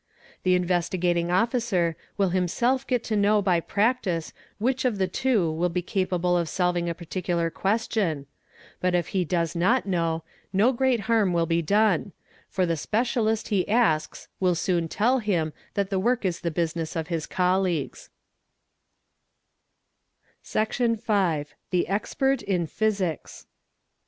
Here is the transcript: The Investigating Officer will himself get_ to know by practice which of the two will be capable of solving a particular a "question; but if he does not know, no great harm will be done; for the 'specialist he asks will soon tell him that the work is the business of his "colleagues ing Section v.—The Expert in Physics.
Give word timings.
The 0.41 0.55
Investigating 0.55 1.29
Officer 1.29 1.95
will 2.17 2.29
himself 2.29 2.87
get_ 2.87 3.03
to 3.05 3.15
know 3.15 3.39
by 3.39 3.59
practice 3.59 4.33
which 4.57 4.83
of 4.83 4.97
the 4.97 5.07
two 5.07 5.51
will 5.51 5.69
be 5.69 5.83
capable 5.83 6.35
of 6.35 6.49
solving 6.49 6.89
a 6.89 6.95
particular 6.95 7.45
a 7.45 7.51
"question; 7.51 8.25
but 8.79 8.95
if 8.95 9.09
he 9.09 9.23
does 9.23 9.55
not 9.55 9.85
know, 9.85 10.23
no 10.51 10.73
great 10.73 11.01
harm 11.01 11.33
will 11.33 11.45
be 11.45 11.61
done; 11.61 12.13
for 12.49 12.65
the 12.65 12.75
'specialist 12.75 13.49
he 13.49 13.69
asks 13.69 14.27
will 14.39 14.55
soon 14.55 14.87
tell 14.87 15.19
him 15.19 15.53
that 15.75 15.91
the 15.91 15.99
work 15.99 16.25
is 16.25 16.39
the 16.39 16.49
business 16.49 16.95
of 16.95 17.09
his 17.09 17.27
"colleagues 17.27 18.09
ing 20.33 20.35
Section 20.41 20.95
v.—The 20.95 21.87
Expert 21.87 22.41
in 22.41 22.65
Physics. 22.65 23.45